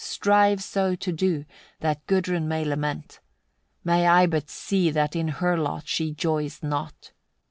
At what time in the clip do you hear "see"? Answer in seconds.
4.49-4.89